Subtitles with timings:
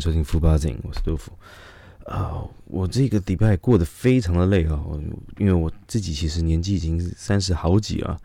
[0.00, 1.30] 迎收听富巴井，我是杜甫。
[2.06, 4.82] 啊，我这个礼拜过得非常的累啊，
[5.36, 8.18] 因为我自己其实年纪已经三十好几了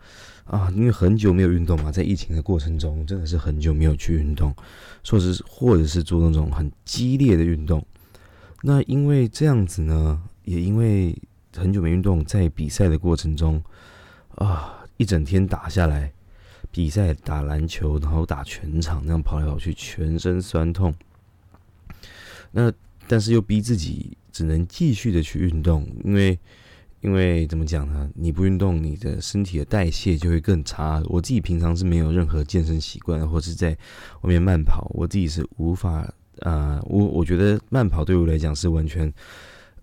[0.46, 4.54] 啊，因为很久没有运动嘛，在疫情的过程中，真的是很久没有去运动，
[5.02, 7.84] 说是或者是做那种很激烈的运动。
[8.62, 11.14] 那因为这样子呢，也因为
[11.54, 13.62] 很久没运动，在比赛的过程中
[14.36, 16.10] 啊，一整天打下来，
[16.70, 20.94] 比赛打篮球，然后打全场那样跑来跑去，全身酸痛。
[22.56, 22.72] 那
[23.06, 26.38] 但是又逼自己只能继续的去运动，因为
[27.02, 28.10] 因为怎么讲呢？
[28.14, 31.02] 你不运动，你的身体的代谢就会更差。
[31.04, 33.76] 我自己平常是没有任何健身习惯，或是在
[34.22, 36.10] 外面慢跑，我自己是无法
[36.40, 39.12] 啊，我我觉得慢跑对我来讲是完全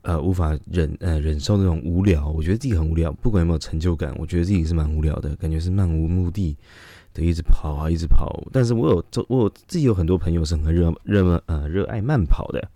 [0.02, 2.28] 呃无法忍呃忍受那种无聊。
[2.28, 6.58] 我觉得自己很无聊，不管有没有成就感，我觉得自己是蛮无聊的，感觉是漫无目的
[7.14, 8.44] 的一直跑啊，一直跑。
[8.52, 12.70] 但是我有我有自己有很多朋友是很热热呃热爱慢跑的。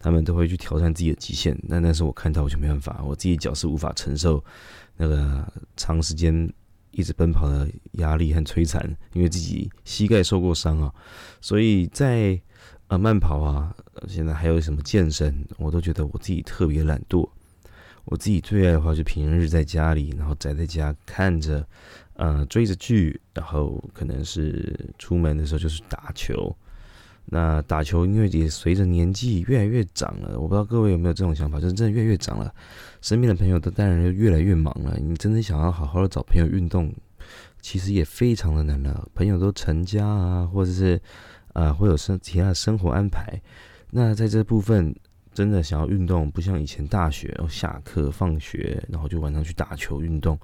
[0.00, 4.42] 他们都会去挑战自己的极限，那但是我看到我就没办法，我自己脚是无法承受
[4.96, 5.44] 那个
[5.76, 6.48] 长时间
[6.92, 8.80] 一直奔跑的压力和摧残，
[9.12, 10.94] 因为自己膝盖受过伤啊，
[11.40, 12.40] 所以在
[12.86, 13.74] 呃慢跑啊，
[14.06, 17.28] 现在还有什么健身，我都觉得我自己特别懒惰。
[18.10, 21.66] 我自己最爱的话就平日在家里，然后宅在家看着
[22.14, 26.54] 呃追着剧，然后可能是出门的时候就是打球。
[27.30, 32.50] 那打球，因为也随着年纪越来越长了，我不知道各位有没有这种想法，就是真的越来越长了，
[33.02, 34.96] 身边的朋友都当然越来越忙了。
[34.98, 36.90] 你真的想要好好的找朋友运动，
[37.60, 39.06] 其实也非常的难了。
[39.14, 40.98] 朋友都成家啊，或者是
[41.52, 43.38] 啊会有生其他的生活安排。
[43.90, 44.94] 那在这部分，
[45.38, 50.36] 真的想要运动，不像以前大学下课放学，然后就晚上去打球运动，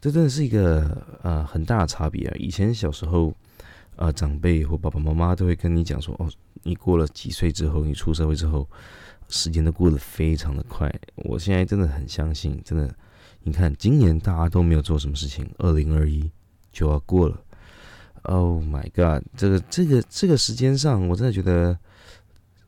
[0.00, 2.34] 这真的是一个呃很大的差别啊。
[2.38, 3.34] 以前小时候。
[3.96, 6.28] 啊，长辈或爸爸妈妈都会跟你讲说：“哦，
[6.64, 8.68] 你过了几岁之后，你出社会之后，
[9.28, 12.92] 时间都过得非常的快。”我现在真的很相信，真的，
[13.44, 16.28] 你看今年大家都没有做什么事情，二零二一
[16.72, 17.40] 就要过了。
[18.22, 21.78] Oh my god，这个这个这个时间上，我真的觉得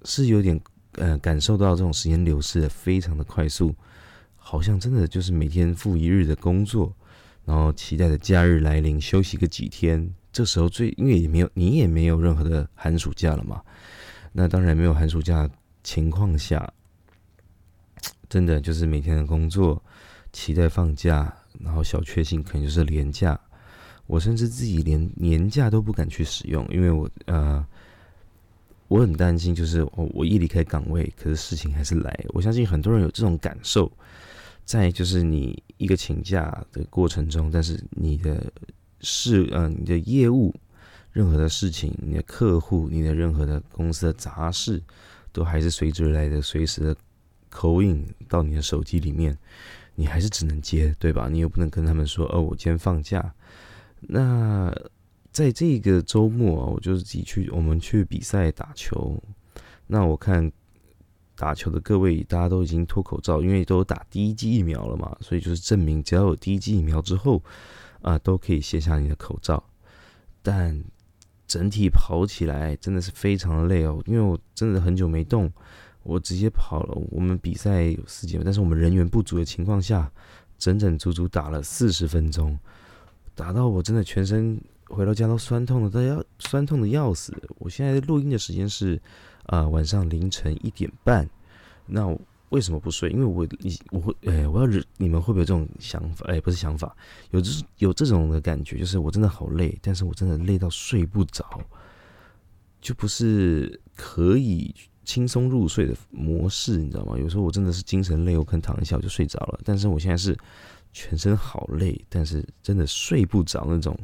[0.04, 0.60] 是有点
[0.96, 3.74] 呃感受到这种时间流逝的非常的快速，
[4.36, 6.92] 好像真的就是每天复一日的工作，
[7.44, 10.12] 然后期待的假日来临，休息个几天。
[10.32, 13.62] 这时候最，因为也没有你也没有任何的寒暑假了嘛，
[14.32, 15.48] 那当然没有寒暑假
[15.82, 16.70] 情况下，
[18.28, 19.82] 真的就是每天的工作，
[20.34, 23.40] 期待放假，然后小确幸可能就是年假，
[24.06, 27.66] 我甚至自己连年假都不敢去使用，因为我呃，
[28.88, 33.90] 我很担心，就是我我一离开岗位，可是事情还是来，我相信很多人有这种感受，
[34.64, 38.52] 在就是你一个请假的过程中，但是你的。
[39.00, 40.52] 事，嗯，你的业务，
[41.12, 44.82] 任何的事情，你的客户，你的任何的公司的杂事，
[45.32, 46.96] 都还是随之而来的，随时的
[47.50, 49.36] 口音到你的手机里面，
[49.94, 51.28] 你还是只能接，对吧？
[51.30, 53.34] 你又不能跟他们说，哦，我今天放假。
[54.00, 54.74] 那
[55.36, 59.22] 在这个周末啊，我就是自己去，我们去比赛打球。
[59.86, 60.50] 那我看
[61.36, 67.42] 打球的各位，大家都已经脱口罩，因为都打第一剂疫苗了嘛，所以就是证明，只要有第一剂疫苗之后。
[68.00, 69.62] 啊，都可以卸下你的口罩，
[70.40, 70.80] 但
[71.46, 75.52] 整体跑起来真的是非常的累哦，因为我真的很久没动，
[76.04, 76.94] 我直接跑了。
[77.10, 80.10] 我们比赛有四节，但是我们人员不足的情况下，
[80.56, 82.56] 整整足足打了四十分钟，
[83.34, 87.32] 打到我真的全身回到家都酸痛的，都要酸痛的要死。
[87.58, 89.00] 我现在录音的时间是
[89.44, 91.28] 啊晚上凌晨一点半，
[91.86, 92.16] 那。
[92.50, 93.10] 为什么不睡？
[93.10, 94.82] 因为我你我会哎，我要。
[94.98, 96.24] 你们会不会有这种想法？
[96.28, 96.94] 哎，不是想法，
[97.32, 101.60] 有这有这种的感觉，就是我真的好累，但是我真的累到睡不着，
[102.80, 104.72] 就不是可以
[105.04, 107.18] 轻松入睡的模式，你知道吗？
[107.18, 109.58] 有时候我真的是精神累，我可能躺一下我就睡着了。
[109.64, 110.34] 但是我现在是
[110.96, 113.94] 全身好累，但是真的睡不着那种，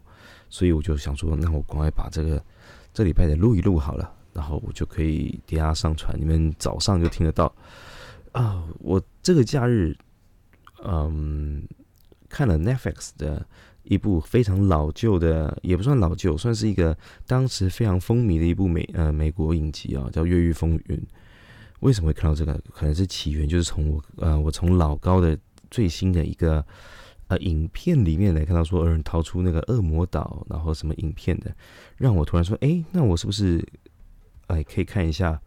[0.50, 2.44] 所以我就想说，那我赶快把这个
[2.93, 7.50] 这礼拜的录一录好了，然后我就可以底下上传，你们早上就听得到。
[8.32, 9.96] 啊，我这个假日，
[10.84, 11.66] 嗯，
[12.28, 13.46] 看了 Netflix 的
[13.84, 16.94] 一部非常老旧的，也不算老旧，算是一个
[17.26, 20.96] 当时非常风靡的一部美呃美国影集啊，叫《越狱风云》。
[21.81, 22.52] 为什么会看到这个？
[22.70, 25.37] 可能是起源就是从我呃，我从老高的
[25.72, 26.64] 最新的一个
[27.26, 31.52] 呃影片里面来看到说有人逃出那个恶魔岛，然后什么影片的，
[31.96, 33.66] 让我突然说，哎，那我是不是
[34.46, 35.40] 哎可以看一下？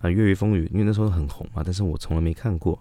[0.00, 2.80] 啊，《越狱风云》因为那时候很红嘛，但是我从来没看过。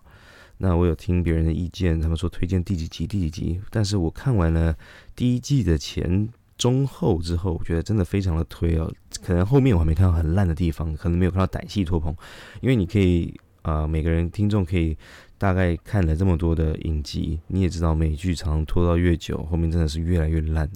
[0.59, 4.75] 那我有听别人的意见，他们说推荐第几集第几集，但是我看完了
[5.15, 6.29] 第一季的前
[6.59, 8.91] 中后之后，我觉得真的非常的推哦。
[9.23, 12.15] 可能后面我还没看到很烂的地方，可能没有看到歹戏拖棚，
[12.61, 14.95] 因为你可以啊，每个人听众可以
[15.37, 20.69] 大概看了这么多的影集，你也知道美剧常拖到越久，后面真的是越来越烂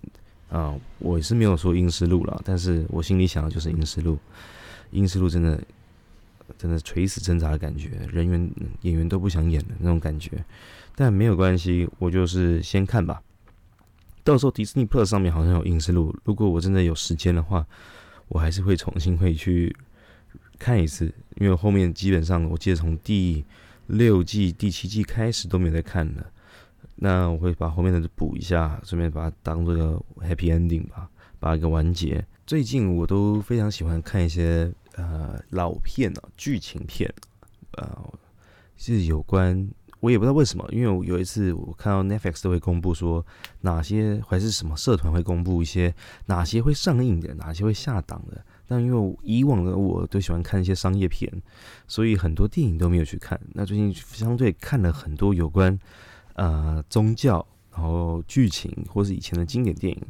[0.50, 0.78] 啊。
[1.00, 4.14] 我是没有说《英诗录》了，但是我心里想的就是《英诗录》，
[4.92, 5.60] 《英诗录》真的
[6.58, 10.44] 真的垂死挣扎的感觉，人员演员都不想演的那种感觉。
[10.96, 13.22] 但没有关系，我就是先看吧。
[14.24, 17.66] 到时候迪士尼 Plus 上面好像有《影视录》，如果我真的有时间的话，
[18.28, 19.76] 我还是会重新会去
[20.60, 21.12] 看一次。
[21.38, 23.44] 因为后面基本上我记得从第
[23.92, 26.26] 六季、第七季开始都没有在看了。
[26.96, 31.10] 那我会把后面的补一下，顺便把它当做一个 Happy Ending 吧，
[31.40, 32.26] 把一个完结。
[32.46, 37.12] 最近我都非常喜欢看一些呃老片啊，剧情片，
[37.78, 38.14] 呃，
[38.78, 39.68] 是有关。
[40.00, 43.24] 我也不知道为什么，因为我有一次我看到 Netflix 都会公布说
[43.62, 45.94] 哪些还是什么社团会公布一些
[46.26, 48.44] 哪些会上映的，哪些会下档的。
[48.72, 51.30] 但因为以往的我都喜欢看一些商业片，
[51.90, 53.38] 所以很多电影都没有去看。
[53.52, 55.78] 那最近相对看了很多有关
[56.36, 60.02] 呃宗教，然后剧情或是以前的经典电影，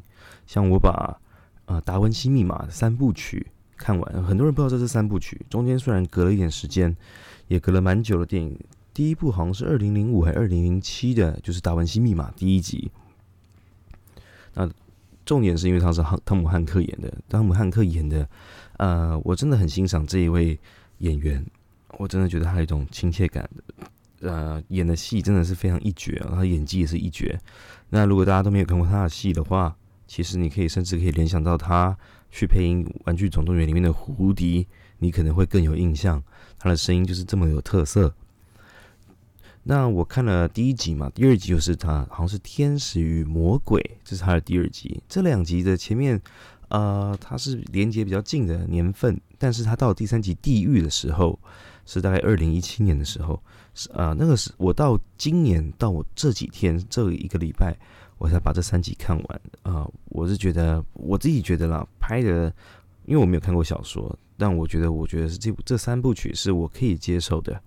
[0.45, 1.19] 像我把
[1.65, 4.23] 呃《达文西密码》三部曲看完。
[4.23, 6.95] 很多人不知道这是三部曲，中间虽然隔了一点时间，
[7.47, 8.55] 也隔了蛮久的电影。
[8.93, 12.91] 第一部好像是二零零五还是二零零七的，就是《达文西密码》第一集。
[14.53, 14.69] 那
[15.31, 18.27] 重点是因为他是汤汤姆汉克演的，汤姆汉克演的，
[18.75, 20.59] 呃，我真的很欣赏这一位
[20.97, 21.41] 演员，
[21.97, 23.49] 我真的觉得他有一种亲切感，
[24.19, 27.39] 呃，演的戏真的是非常一绝啊，他演技也是一绝。
[27.91, 29.73] 那如果大家都没有看过他的戏的话，
[30.05, 31.97] 其实你可以甚至可以联想到他
[32.29, 34.67] 去配音《玩具总动员》里面的胡迪，
[34.97, 36.21] 你可能会更有印象，
[36.59, 38.13] 他的声音就是这么有特色。
[39.63, 44.99] 那我看了第一集嘛，第二集就是他好像是天使与魔鬼，这是他的第二集。
[45.07, 46.19] 这两集的前面，
[46.69, 51.37] 呃，它是连接比较近的年份，但是他到第三集地狱的时候，
[51.85, 53.39] 是大概二零一七年的时候，
[53.75, 57.77] 是啊，那个是我到今年到我这几天这一个礼拜，
[58.17, 59.87] 我才把这三集看完啊。
[60.05, 62.51] 我是觉得我自己觉得啦，拍的，
[63.05, 67.61] 因为我没有看过小说，但我觉得我觉得是这部这三部曲是我可以接受的，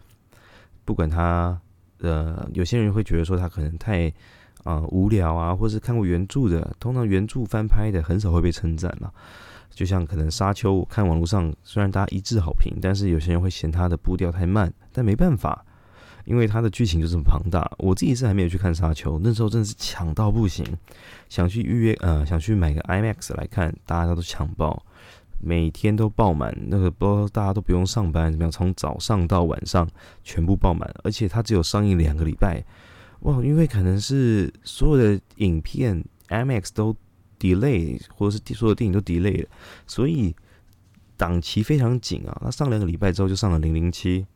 [0.84, 1.56] 不管他。
[2.04, 4.12] 呃，有些人会觉得说他可能太
[4.62, 9.12] 啊无聊啊，或是看过原著的，通常原著翻拍的很少会被称赞了。
[9.70, 14.72] 就像可能《沙丘》，看网络上虽然大家一致好评，但是有些人会嫌它的步调太慢。
[14.92, 15.64] 但没办法，
[16.26, 17.68] 因为它的剧情就这么庞大。
[17.78, 20.64] 我自己是还没有去看《沙丘》，那时候真的是抢到不行，
[21.28, 24.80] 想去预约呃，想去买个 IMAX 来看，大家都抢爆。
[25.38, 28.50] 每天都爆满，那个不知道大家都不用上班怎么样？
[28.50, 29.88] 从早上到晚上
[30.22, 32.64] 全部爆满，而且它只有上映两个礼拜，
[33.20, 33.42] 哇！
[33.42, 36.96] 因为可能是所有的影片 IMAX 都
[37.38, 39.48] delay，或者是所有电影都 delay 了，
[39.86, 40.34] 所以
[41.16, 42.40] 档期非常紧啊。
[42.42, 44.26] 那上两个礼拜之后就上了零零七，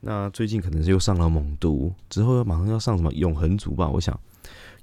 [0.00, 3.88] 那最近可能是又上了猛毒，之后马上要上什么永恒族吧？
[3.88, 4.18] 我想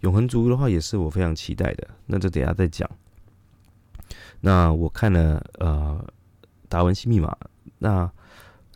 [0.01, 2.89] 永恒族的话也是我非常期待的，那就等下再讲。
[4.42, 6.06] 那我看了呃
[6.70, 7.30] 《达文西密码》
[7.80, 8.12] 那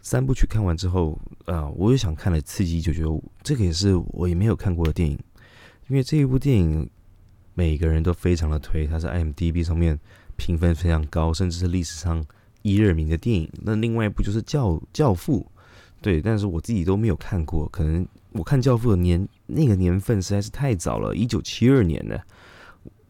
[0.02, 5.20] 三部曲看完之后，呃，我又想看了《刺激一九九五》，这个也是我也没有看过的电影，
[5.88, 6.90] 因为这一部电影
[7.54, 10.00] 每个人都非常的推，它是 IMDB 上面
[10.38, 12.26] 评分非常高，甚至是历史上
[12.62, 13.52] 一二名的电影。
[13.62, 15.42] 那另外一部就是《教教父》，
[16.02, 22.20] 对，但是我自己都没有看过，可能我看《教父》的年那个年份实在是太早了，一九七二年的。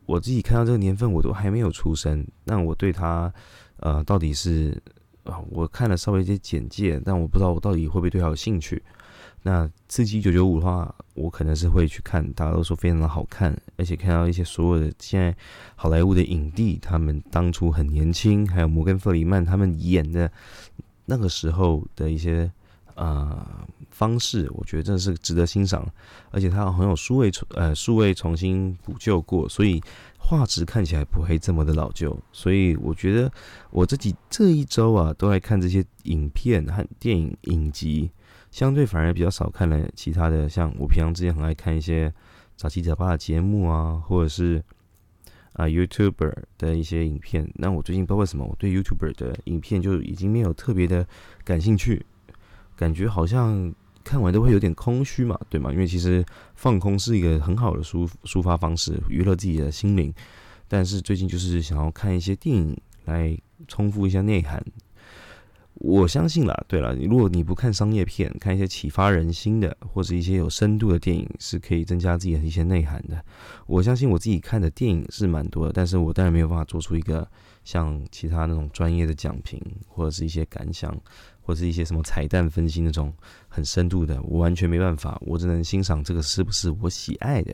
[0.10, 2.26] 我自己看到这个年份，我都还没有出生。
[2.44, 3.32] 那我对他，
[3.78, 4.76] 呃，到底是
[5.24, 8.82] 啊，我看了稍微一些简介，但我不知道我到底会不会对他有兴趣。
[9.44, 15.36] 那《刺激一九九五》的话，我可能是会去看，大家都说非常的好看，而且看到一些所有的现在
[15.76, 20.32] 好莱坞的影帝，他们当初很年轻，还有摩根·弗里曼他们演的
[21.06, 22.52] 那个时候的一些。
[23.00, 25.88] 呃，方式我觉得真的是值得欣赏，
[26.32, 29.82] 而且它很有数位重呃数位重新补救过，所以
[30.18, 32.20] 画质看起来不会这么的老旧。
[32.34, 33.32] 所以我觉得
[33.72, 38.12] 我自己这一周啊，都在看这些影片和电影影集，
[38.52, 40.50] 相对反而比较少看了其他的。
[40.50, 42.14] 像我平常之前很爱看一些
[42.58, 44.62] 杂七杂八的节目啊，或者是
[45.54, 47.50] 啊 YouTuber 的一些影片。
[47.56, 51.08] 那我最近不知道为什么，我对 YouTuber 的影片就已经没有特别的
[51.46, 52.06] 感兴趣。
[52.80, 53.74] 感觉好像
[54.06, 55.70] 看完都会有点空虚嘛，对吗？
[55.74, 60.14] 因为其实放空是一个很好的抒抒发方式，娱乐自己的心灵。
[60.70, 64.64] 但是最近就是想要看一些电影来丰富一下内涵。
[65.74, 73.24] 我相信啦，对了，如果你不看商业片，看一些启发人心的，或者一些有深度的电影，是可以增加自己的一些内涵的。
[73.66, 77.26] 我相信我自己看的电影是蛮多的，但是我当然没有办法做出一个
[77.64, 80.94] 像其他那种专业的讲评，或者是一些感想，
[81.50, 83.12] 或是一些什么彩蛋分析那种
[83.48, 85.20] 很深度的，我完全没办法。
[85.26, 87.52] 我只能欣赏这个是不是我喜爱的。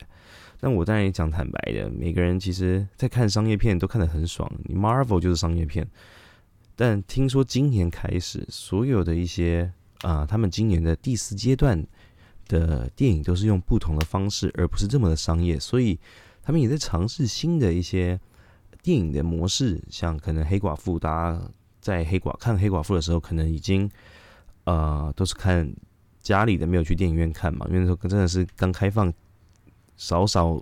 [0.60, 5.88] 但我当然也讲坦白的，每个人其实在看商业片都看得很爽，你 Marvel 就是商业片。
[6.76, 9.72] 但听说今年开始，所有的一些
[10.02, 11.82] 啊，他们今年的第四阶段
[12.50, 15.98] 的电影都是用不同的方式，而不是这么的商业，所以
[16.44, 18.20] 他们也在尝试新的一些
[18.82, 21.42] 电影的模式，像可能黑寡妇，大家
[21.86, 23.88] 在黑寡看黑寡妇的时候，可能已经
[24.64, 25.72] 呃都是看
[26.20, 29.14] 家里的，没有去电影院看嘛，因为那时候真的是刚开放，
[29.96, 30.60] 少少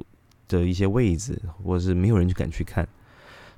[0.49, 2.85] 的一些位置，或者是没有人去敢去看。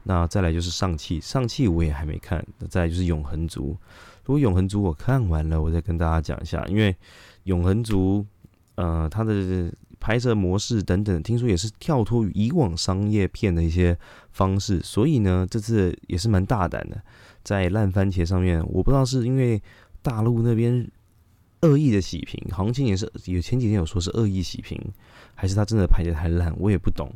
[0.04, 2.46] 那再来就是上汽，上汽我也还没看。
[2.70, 3.76] 再就是永恒族，
[4.26, 6.64] 如果永恒族我看完了，我再跟大家讲一下。
[6.68, 6.96] 因为
[7.46, 8.24] 永恒族，
[8.76, 13.98] 呃，它的拍摄模式等等，听说也是跳脱以往商业片的一些
[14.34, 17.02] 方式，所以呢，这次也是蛮大胆的，
[17.46, 19.62] 在烂番茄上面，我不知道是因为
[20.02, 20.92] 大陆那边
[21.62, 24.78] 恶意的洗屏，行情也是有前几天有说是恶意洗屏，
[25.36, 27.10] 还是他真的拍的太烂，我也不懂。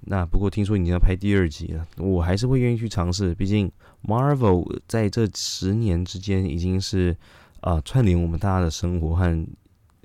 [0.00, 3.34] 那不过听说你要拍第二集了，我还是会愿意去尝试。
[3.34, 3.70] 毕竟
[4.04, 7.14] Marvel 在这十年之间已经是
[7.60, 9.46] 啊串联我们大家的生活和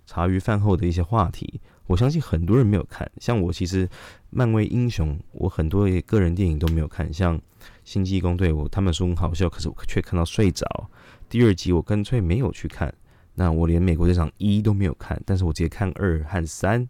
[0.06, 1.62] 茶余饭后的一些话题。
[1.86, 3.88] 我相信很多人没有看，像我其实
[4.30, 7.14] 漫威英雄，我很多个人电影都没有看。
[7.14, 7.40] 像
[7.84, 10.66] 星际公队，我他们说很好笑，可是我却看到睡着。
[11.30, 12.94] 第二集我干脆没有去看。
[13.36, 16.88] 那我连美国队长一都没有看，但是我直接看二和三。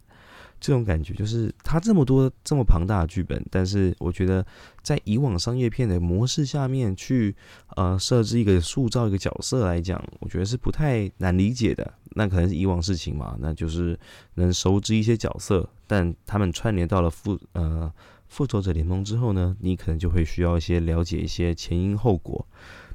[0.59, 4.45] 这种感觉就是它这么多这么庞大的剧本，但是我觉得
[4.81, 7.35] 在以往商业片的模式下面去
[7.75, 11.93] 呃设置一个塑造一个角色来讲，我觉得是不太难理解的。
[12.11, 13.99] 那可能是以往事情嘛，那就是
[14.35, 17.91] 能熟知一些角色，但他们串联到了复呃
[18.33, 22.43] 复仇者联盟之后呢，你可能就会需要一些了解一些前因后果。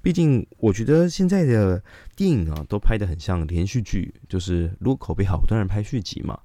[0.02, 1.80] 毕竟我觉得现在的
[2.16, 6.36] 电影啊都拍得很像连续剧，就是如果口碑好，当然拍续集嘛。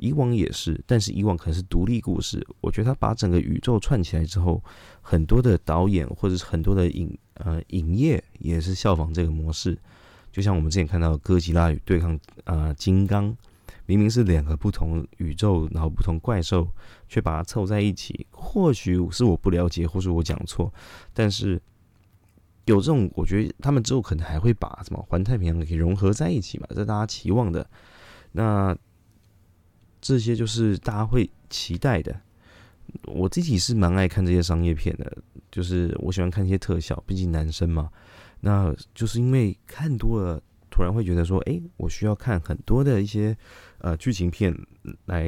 [0.00, 2.44] 以往也是，但是以往可能是独立故事。
[2.60, 4.60] 我觉得他把整个宇宙串起来之后，
[5.00, 9.78] 很多的导演或者是很多的影呃影业也是效仿这个模式。
[10.32, 13.36] 就像我们之前看到哥吉拉与对抗啊金刚，
[13.84, 16.66] 明明是两个不同宇宙，然后不同怪兽，
[17.10, 18.26] 却把它凑在一起。
[18.30, 20.72] 或许是我不了解，或是我讲错，
[21.12, 21.60] 但是
[22.64, 27.68] 有这种，我觉得他们之后可能还会把什么环太平洋给融合在一起嘛，这大家期望的。
[28.32, 28.74] 那。
[30.02, 32.18] 这些就是大家会期待的。
[33.04, 35.14] 我自己是蛮爱看这些商业片的，
[35.52, 37.90] 就是我喜欢看一些特效，毕竟男生嘛。
[38.40, 43.36] 那就是因为看多了，突然会觉得说，哎，我需要看很多的一些
[43.80, 44.58] 呃剧情片，
[45.04, 45.26] 来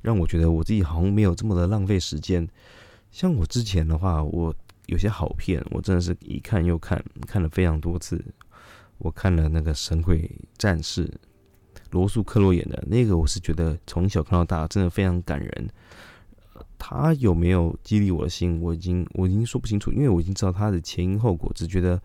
[0.00, 2.46] 让我觉得我自己好像没有这么的浪费时间。
[3.10, 4.54] 像我之前的话，我
[4.86, 8.24] 有些好片，我真的是一看又看，看了非常多次。
[8.98, 11.06] 我看了那个《神鬼战士》。
[11.90, 15.70] 罗素克洛演的那个，我是觉得从小看到大，真的非常感人。
[16.76, 21.98] 他有没有激励我的心，我已经我已经说不清楚，因为我已经知道他的前因后果，只觉得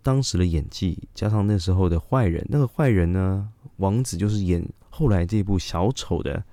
[0.00, 6.44] 当时的演技加上那时候的坏人，那个坏人呢，王子就是演后来这部小丑的，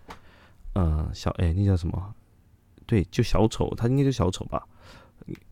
[0.73, 2.15] 呃，小哎，那叫什么？
[2.85, 4.67] 对，就小丑，他应该就小丑吧？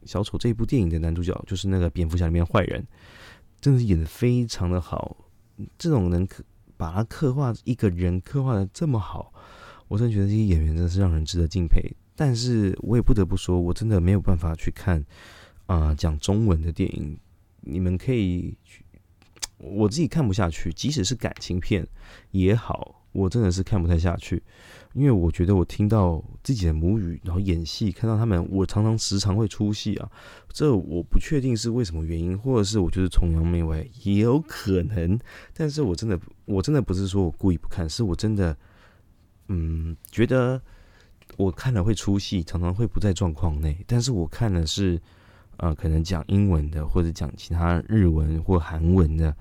[0.05, 2.85] 小丑这一部电影的男主角就是那个蝙蝠侠里面坏人，
[3.59, 5.17] 真的是演的非常的好，
[5.77, 6.43] 这种能刻。
[6.77, 9.31] 把他刻画一个人刻画的这么好，
[9.87, 11.79] 我真的觉得这些演员真的是让人值得敬佩。
[12.15, 15.05] 但是我也不得不说，我真的没有办法去看
[15.67, 17.15] 啊讲中文的电影。
[17.59, 18.83] 你们可以去，
[19.59, 21.87] 我自己看不下去，即使是感情片
[22.31, 24.41] 也好，我真的是看不太下去。
[24.93, 30.11] 因为我觉得我听到自己的母语，然后演戏，看到他们，我常常时常会出戏啊。
[30.51, 35.17] 这我不确定是为什么原因，或者是我就是崇洋媚外也有可能。
[35.53, 38.57] 但是我真的，我真的不是说我故意不看，是我真的，
[39.47, 40.61] 嗯，觉得
[41.37, 43.77] 我看了会出戏，常常会不在状况内。
[43.87, 45.01] 但是我看的是，
[45.55, 49.33] 呃，可能讲英文的，或者讲其他日文或韩文的，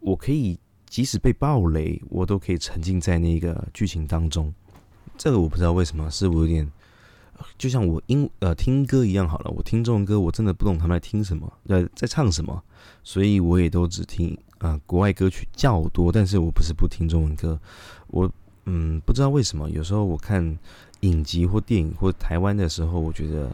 [0.00, 0.58] 我可以
[0.94, 4.54] 即使被暴雷，我都可以沉浸在那个剧情当中。
[5.18, 6.70] 这个我不知道为什么，是我有点，
[7.58, 9.50] 就像我英呃听歌一样好了。
[9.50, 12.62] 我听中文歌，我真的不懂他们在听什么，在在唱什么，
[13.02, 16.12] 所以我也都只听啊国外歌曲较多。
[16.12, 17.60] 但是我不是不听中文歌，
[18.06, 18.30] 我
[18.66, 20.56] 嗯不知道为什么，有时候我看
[21.00, 23.52] 影集或电影或台湾的时候，我觉得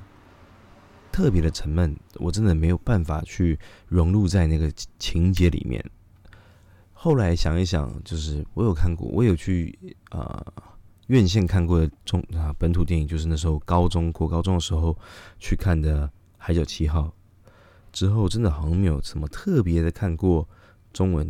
[1.11, 5.82] 特别的沉闷，我真的没有办法去融入在那个情节里面。
[7.02, 10.45] 后来想一想，就是我有看过，我有去啊
[11.07, 14.95] 院线看过的中啊本土电影，就是那时候高中过高中的时候
[15.38, 17.11] 去看的《海角七号》，
[17.90, 20.47] 之后真的好像没有什么特别的看过
[20.92, 21.26] 中文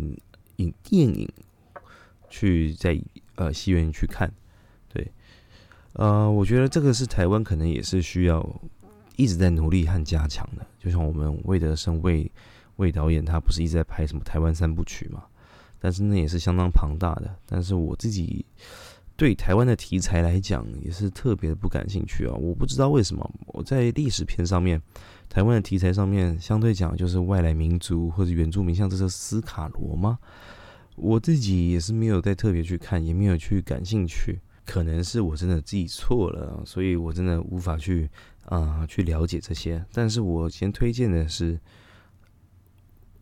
[0.57, 1.29] 影电影，
[2.29, 3.01] 去在
[3.37, 4.29] 呃戏院去看。
[4.93, 5.13] 对，
[5.93, 8.45] 呃，我觉得这个是台湾可能也是需要
[9.15, 10.67] 一直在努力和加强的。
[10.81, 12.29] 就像我们魏德胜魏
[12.75, 15.23] 魏导演，他不是一直在拍什么台湾三部曲嘛？
[15.81, 18.45] 但是那也是相当庞大的，但是我自己
[19.17, 22.35] 对台湾的题材来讲也是特别的不感兴趣啊！
[22.35, 24.81] 我不知道为什么我在历史片上面，
[25.29, 30.19] 台湾的题材上面相对讲就是外来民族或者原住民，像这是斯卡罗吗？
[30.97, 38.09] 我自己也是没有再特别去看，也没有去感兴趣，可能是我真的记错了，所以我真的无法去
[38.45, 39.85] 啊去了解这些。
[39.93, 41.59] 但是我先推荐的是。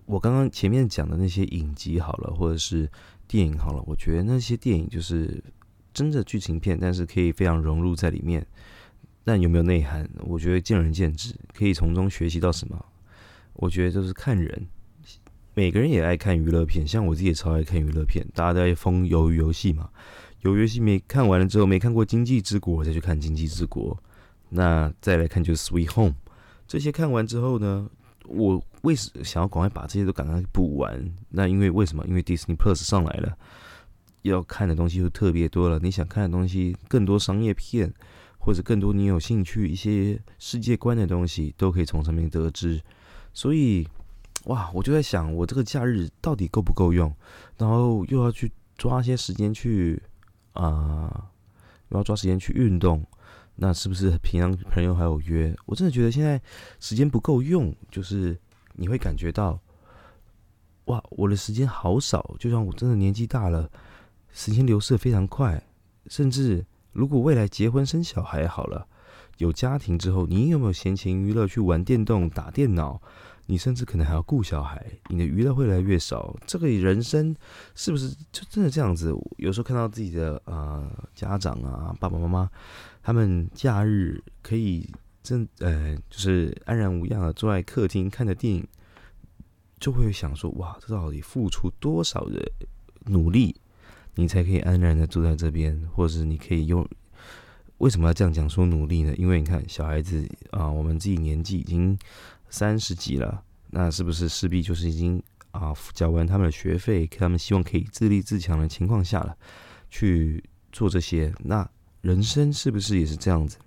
[0.09, 2.91] 我刚刚前面讲的那些影集好了，或者是
[3.27, 5.45] 电影好了，我觉得那些电影就是
[5.93, 8.45] 真的剧情片，但是可以非常融入在里面。
[9.23, 12.83] 但有没有内涵，我觉得见仁见智，可以从中学习到什么？
[13.53, 14.67] 我觉得就是看人，
[15.53, 18.27] 每个人也爱看娱乐片，像我自己也超爱看娱乐片。
[18.35, 19.91] 大家都在疯鱿鱼游戏嘛，
[20.43, 23.95] 鱿鱼游戏没看完了之后，没看过《经济之国》，再去看《经济之国》，
[24.49, 26.13] 那再来看就是《Sweet Home》。
[26.67, 27.91] 这些看完之后呢？
[28.31, 31.15] 我为什想要赶快把这些都赶快补完？
[31.29, 32.03] 那因为为什么？
[32.07, 33.37] 因为 Disney Plus 上来了，
[34.23, 35.79] 要看的东西就特别多了。
[35.81, 37.93] 你想看的东西，更多商业片，
[38.39, 42.81] 或者更多你有兴趣一些世界观的东西，都可以从上面得知。
[43.35, 43.87] 所以，
[44.45, 47.15] 哇，我就在想，我这个假日到底够不够用？
[47.59, 50.03] 然后又要去抓些时间去
[50.55, 51.29] 啊，
[51.91, 53.05] 要抓时间去运动。
[53.61, 55.55] 那是不是平常朋友还有约？
[55.67, 56.41] 我真的觉得现在
[56.81, 58.39] 时间不够用，就是
[58.79, 59.61] 你会感觉到，
[60.85, 62.35] 哇，我的时间好少。
[62.39, 63.69] 就像我真的年纪大了，
[64.31, 65.63] 时间流逝非常快。
[66.07, 68.87] 甚至如果未来结婚生小孩好了，
[69.39, 73.03] 有家庭之后，你有没有闲情娱乐去玩电动、打电脑？
[73.51, 76.37] 你甚至可能还要顾小孩，你的娱乐会越来越少。
[76.47, 77.35] 这个人生
[77.75, 79.11] 是不是就真的这样子？
[79.39, 82.51] 有时候看到自己的呃家长啊，爸爸妈妈，
[83.03, 84.87] 他们假日可以
[85.29, 88.67] 真呃就是安然无恙的坐在客厅看着电影，
[89.79, 92.51] 就会想说：哇，这到底付出多少的
[93.07, 93.55] 努力，
[94.15, 95.79] 你才可以安然的坐在这边？
[95.93, 96.89] 或者是你可以用
[97.79, 99.15] 为什么要这样讲说努力呢？
[99.17, 101.99] 因为你看小孩子啊，我们自己年纪已经。
[102.51, 109.37] 三十几了，那是不是势必就是已经啊缴完他们的学费，他们希望可以自立自强的情况下了，
[109.91, 111.31] 去做这些？
[111.41, 113.59] 那人生是不是也是这样子？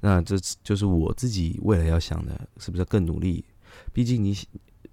[0.00, 3.44] 那这就是我自己未来要想的，是不是更努力？
[3.92, 4.36] 毕竟你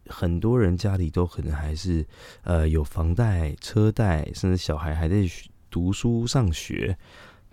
[0.08, 2.06] 很多人家里都可能还是
[2.44, 5.28] 呃有房贷、车贷，甚至小孩还在
[5.70, 6.98] 读书上学，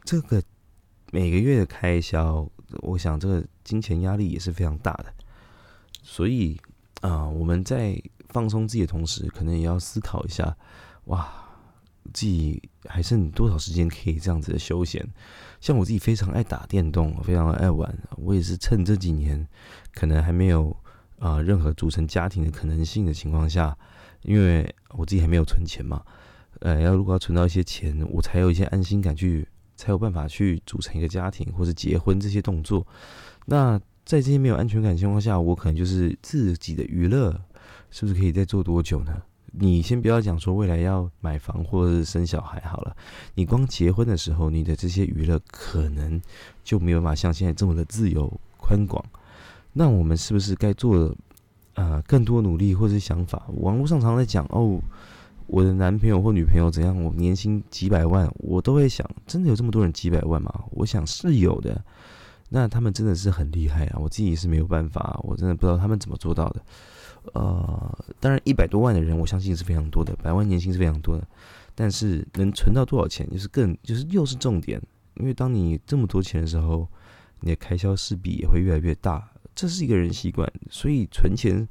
[0.05, 0.43] 这个
[1.13, 2.49] 每个月的开销。
[2.83, 5.13] 我想这个金钱压力也是非常大的，
[6.05, 6.57] 所以
[7.01, 10.57] 啊，我们在放松自己的同时，可能也要思考一下，
[11.07, 11.50] 哇，
[12.13, 15.07] 自己还剩多少时间可以这样子的休闲？
[15.61, 19.47] 像我自己非常爱打电动，非常爱玩，我也是趁这几年
[19.95, 20.77] 可能还没有
[21.19, 23.77] 啊任何组成家庭的可能性的情况下，
[24.23, 26.03] 因为我自己还没有存钱嘛，
[26.61, 29.47] 呃，要如果要存到一些钱，我才有一些安心感去。
[29.77, 32.87] 才有办法去组成一个家庭或者结婚这些动作。
[33.47, 37.33] 那在这些没有安全感情况下，我可能就是自己的娱乐，
[37.91, 39.23] 是不是可以再做多久呢？
[39.53, 42.97] 你先不要讲说未来要买房或者是生小孩好了，
[43.35, 46.21] 你光结婚的时候，你的这些娱乐可能
[46.63, 49.05] 就没有办法像现在这么的自由宽广。
[49.73, 51.15] 那我们是不是该做
[51.75, 53.43] 呃更多努力或者是想法？
[53.57, 54.81] 网络上常在讲哦。
[55.53, 56.97] 我的男朋友或女朋友怎样？
[57.03, 60.53] 我年薪几百万，我都会想，真的有这么多人几百万吗？
[60.71, 61.85] 我想是有的。
[62.51, 63.99] 那他们真的是很厉害啊！
[63.99, 66.63] 我自己是没有办法，我真的不知道他们怎么做到的。
[67.33, 71.27] 呃，当然一百多万的人，我相信是非常多的，百万年薪是非常多的。
[71.75, 74.81] 但是能存到多少钱，就是更就是又是重点。
[75.15, 76.89] 因为当你这么多钱的时候，
[77.41, 80.51] 你的开销势必也会越来越大，这是一个人习惯。
[80.71, 81.67] 所以存钱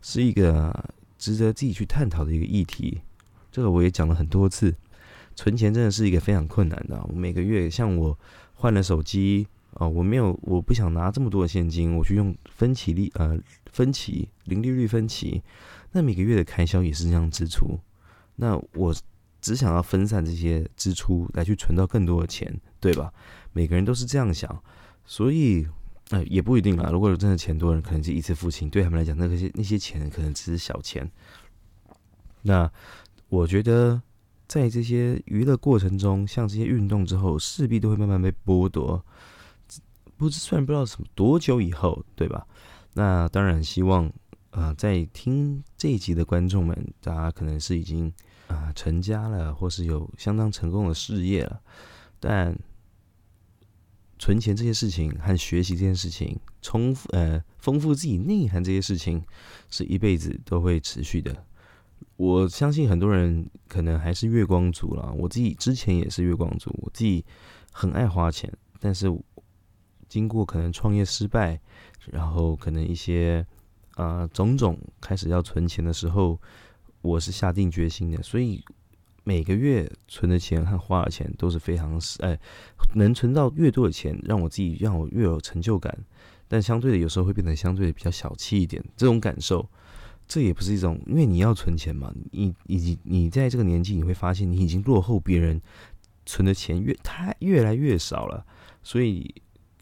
[0.00, 0.72] 是一个
[1.18, 3.00] 值得自己去探讨的一个议题。
[3.50, 4.74] 这个我也讲了很多次，
[5.34, 7.04] 存钱真的是一个非常困难的。
[7.08, 8.18] 我每个月像我
[8.54, 13.38] 换了手机啊，我没有，我不想拿这么多的现金，我去用分期利呃
[13.72, 15.42] 分期零利率分期，
[15.92, 17.78] 那每个月的开销也是这样支出。
[18.36, 18.94] 那我
[19.40, 23.12] 只想要分散这些支出来去存到更多的钱，对吧？
[23.52, 24.62] 每个人都是这样想，
[25.04, 25.66] 所以
[26.10, 26.90] 呃，也不一定啦。
[26.90, 31.10] 如果有真的钱多人，可能是一次付清，对他们来讲，那些那些钱可能只是小钱。
[32.42, 32.70] 那
[33.28, 34.02] 我觉得，
[34.46, 39.04] 在这些娱乐过程中，像这些运动之后，势必都会慢慢被剥夺。
[40.22, 42.46] 不知，虽然不知道什么多久以后，对吧？
[42.94, 44.08] 那当然希望，
[44.50, 48.12] 呃，在听这一集的观众们，大家可能是已经
[48.46, 51.60] 啊成家了，或是有相当成功的事业了，
[52.20, 52.56] 但。
[54.18, 59.20] 存钱这些事情和学习这件事情，充呃丰富自己内涵这些事情，
[59.68, 61.44] 是一辈子都会持续的。
[62.14, 67.24] 我相信很多人可能还是月光族了，我自己之前也是月光族，我自己
[67.72, 69.08] 很爱花钱，但是
[70.12, 71.58] 经过可能创业失败，
[72.10, 73.46] 然后可能一些
[73.94, 76.38] 啊种种开始要存钱的时候，
[77.00, 78.62] 我是下定决心的，所以。
[79.24, 82.36] 每个月存的钱和花的钱都是非常哎，
[82.96, 85.96] 能存到越多的钱，让我自己让我越有成就感。
[86.48, 88.84] 但相对的，有时候会变得相对的比较小气一点。
[88.96, 89.64] 这种感受，
[90.26, 92.12] 这也不是一种，因为你要存钱嘛。
[92.32, 95.62] 你你你在这个年纪，你会发现你已经落后别人，
[96.26, 98.44] 存的钱越太越来越少了。
[98.82, 99.32] 所以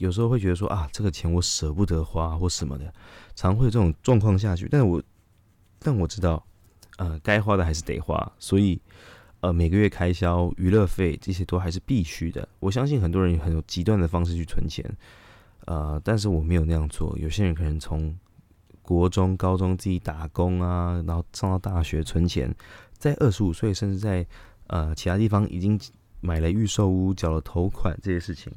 [0.01, 2.93] 有时候会觉得说啊，这个钱我舍不得花或什么的，
[3.35, 4.69] 常会有这种状况下去。
[4.71, 5.03] 但我
[5.79, 6.45] 但我知道，
[6.97, 8.81] 呃，该花的还是得花，所以。
[9.43, 12.47] 呃，每个月开销、娱乐费这些都还是必须的。
[12.59, 14.85] 我相信很多人很有极端的方式去存钱，
[15.65, 17.19] 呃，但是我没有那样做。
[17.19, 18.15] 有些人可能从
[18.83, 22.55] 国中、高中自己打工啊，然后上到大学存钱，
[22.99, 24.27] 在二十五岁甚至在
[24.67, 25.81] 呃其他地方已经
[26.21, 28.53] 买了预售屋、缴了头款这些事情。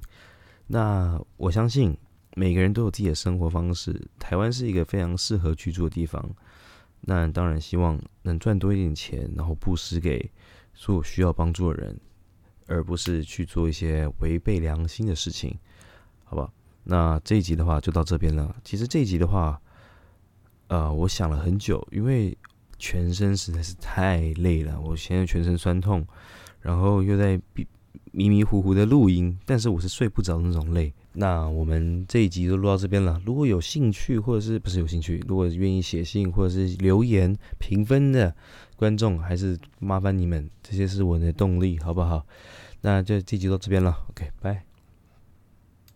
[0.67, 1.97] 那我相信
[2.35, 4.07] 每个人都有自己的生活方式。
[4.19, 6.29] 台湾是一个非常适合居住的地方。
[7.01, 10.31] 那当然希望能赚多一点钱，然后布施给。
[10.75, 11.95] 做需要帮助的人，
[12.65, 15.55] 而不是去做一些违背良心的事情，
[16.23, 16.51] 好吧？
[16.83, 18.55] 那这一集的话就到这边了。
[18.63, 19.61] 其实这一集的话，
[20.69, 22.35] 呃，我想了很久，因为
[22.79, 26.03] 全身实在是太累了，我现在全身酸痛，
[26.59, 27.39] 然后又在
[28.15, 30.93] 迷迷糊糊的录音，但是我是睡不着那种累。
[31.13, 33.19] 那我们这一集就录到这边了。
[33.25, 38.35] 如果有兴趣，或者是不是有兴趣，如果愿意写信或者是留言评分的
[38.75, 42.23] 观众，还是麻烦你们，这些是我的动力，好不好？
[42.81, 44.63] 那就这集到这边了，OK，拜。